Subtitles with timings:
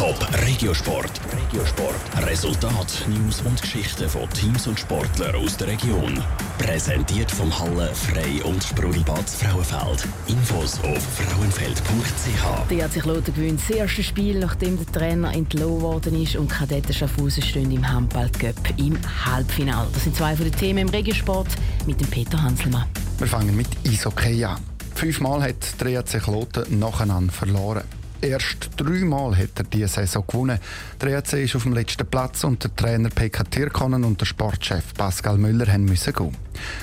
[0.00, 1.20] Top Regiosport.
[1.30, 2.26] Regiosport.
[2.26, 6.18] Resultat, News und Geschichten von Teams und Sportlern aus der Region.
[6.56, 10.08] Präsentiert vom Halle Frei und Sprudelbad Frauenfeld.
[10.26, 12.70] Infos auf frauenfeld.ch.
[12.70, 16.48] Der hat sich Lothar gewinnt das erste Spiel, nachdem der Trainer entlohnt worden ist und
[16.48, 19.90] Kadetten Schaffhausen stehen im Handball-Cup im Halbfinale.
[19.92, 21.48] Das sind zwei von den Themen im Regiosport
[21.86, 22.86] mit dem Peter Hanselmann.
[23.18, 24.56] Wir fangen mit Eishockey an.
[24.94, 27.99] Fünfmal hat der EAC Kloten nacheinander verloren.
[28.22, 30.58] Erst dreimal hat er diese Saison gewonnen.
[31.00, 34.92] Der EAC ist auf dem letzten Platz und der Trainer Pekka Tirkonen und der Sportchef
[34.94, 36.36] Pascal Müller müssen gehen.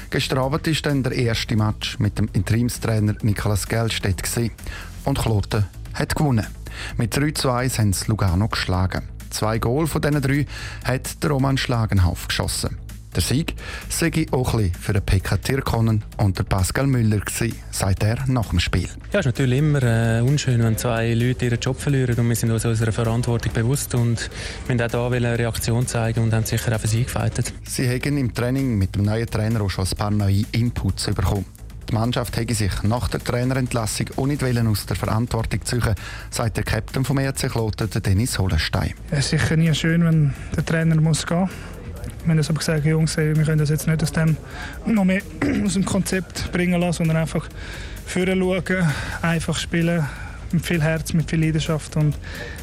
[0.10, 4.24] Gestern Abend war dann der erste Match mit dem Interimstrainer Nikolaus Geldstedt
[5.06, 6.48] und Kloten hat gewonnen.
[6.98, 9.04] Mit 3 zu 1 haben sie Lugano geschlagen.
[9.30, 10.48] Zwei Goal von diesen drei
[10.84, 12.78] hat der Roman Schlagenhauf geschossen.
[13.18, 13.56] Der Sieg
[13.90, 18.50] sei auch ein für den PK Tirkonen und der Pascal Müller gewesen, sagt er nach
[18.50, 18.90] dem Spiel.
[19.12, 22.36] Ja, es ist natürlich immer äh, unschön, wenn zwei Leute ihren Job verlieren und wir
[22.36, 24.30] sind uns unserer Verantwortung bewusst und
[24.68, 27.52] wir auch hier eine Reaktion zeigen und haben sicher auch für sie gefeitet.
[27.64, 31.46] Sie haben im Training mit dem neuen Trainer auch schon ein paar neue Inputs bekommen.
[31.90, 35.96] Die Mannschaft hätte sich nach der Trainerentlassung auch nicht aus der Verantwortung ziehen
[36.30, 38.94] sagt der Captain vom ERC Kloten, Dennis Holenstein.
[39.10, 41.50] Es ist sicher nie schön, wenn der Trainer muss gehen muss.
[42.28, 44.36] Wir haben aber gesagt, Jungs, wir können das jetzt nicht aus dem,
[44.86, 45.22] noch mehr
[45.66, 47.48] aus dem Konzept bringen lassen, sondern einfach
[48.06, 48.86] vorher schauen,
[49.22, 50.06] einfach spielen,
[50.52, 52.16] mit viel Herz, mit viel Leidenschaft und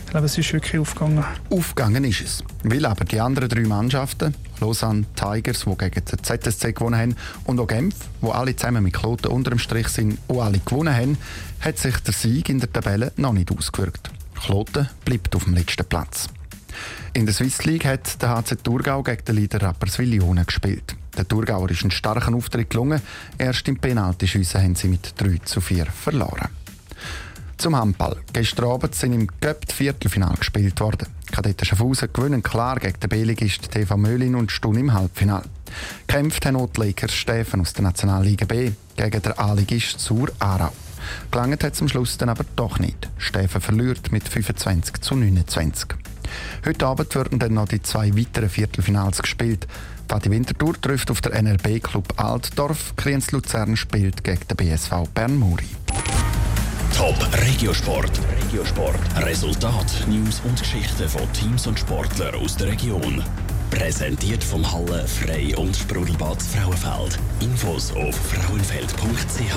[0.04, 1.24] ich glaube, es ist wirklich aufgegangen.
[1.48, 6.72] Aufgegangen ist es, weil aber die anderen drei Mannschaften, Lausanne Tigers, die gegen den ZSC
[6.74, 10.42] gewonnen haben, und auch Genf, wo alle zusammen mit Kloten unter dem Strich sind, auch
[10.42, 11.16] alle gewonnen haben,
[11.60, 14.10] hat sich der Sieg in der Tabelle noch nicht ausgewirkt.
[14.34, 16.28] Kloten bleibt auf dem letzten Platz.
[17.16, 20.96] In der Swiss League hat der HC Thurgau gegen den Leader Rapperswil Jona gespielt.
[21.16, 23.00] Der Thurgauer ist einen starken Auftritt gelungen.
[23.38, 26.48] Erst im Penaltyschiessen haben sie mit 3 zu 4 verloren.
[27.56, 28.16] Zum Handball.
[28.32, 31.06] Gestern Abend sind im Cup die Viertelfinale gespielt worden.
[31.30, 35.44] Kadetten Schaffhausen gewinnen klar gegen den Beligist TV Möhlin und Stun im Halbfinale.
[36.08, 40.72] Kämpft haben die Lakers Steffen aus der Nationalliga B gegen den A-Ligist Sur Aarau.
[41.30, 43.08] Gelangt hat zum Schluss dann aber doch nicht.
[43.18, 45.94] Steffen verliert mit 25 zu 29.
[46.64, 49.66] Heute Abend werden dann noch die zwei weiteren Viertelfinals gespielt.
[50.08, 52.94] Fadi Winterthur trifft auf der NRB Club Altdorf.
[52.96, 55.66] Kriens Luzern spielt gegen den BSV Bern-Muri.
[56.96, 58.12] Top Regiosport.
[58.44, 59.00] Regiosport.
[59.16, 63.24] Resultat, News und Geschichten von Teams und Sportlern aus der Region.
[63.70, 67.18] Präsentiert vom Halle Frei und Sprudelbad Frauenfeld.
[67.40, 69.56] Infos auf frauenfeld.ch.